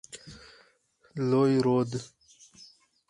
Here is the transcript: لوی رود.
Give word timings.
لوی 1.29 1.53
رود. 1.65 1.91